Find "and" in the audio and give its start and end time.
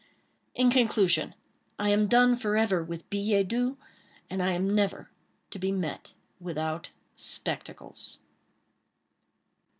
4.31-4.41